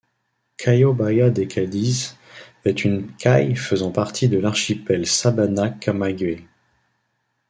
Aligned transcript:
Cayo 0.57 0.95
Bahía 0.95 1.29
de 1.29 1.43
Cádiz 1.47 2.17
est 2.65 2.83
une 2.85 3.13
caye 3.17 3.53
faisant 3.55 3.91
partie 3.91 4.27
de 4.29 4.39
l'archipel 4.39 5.05
Sabana-Camagüey. 5.05 6.47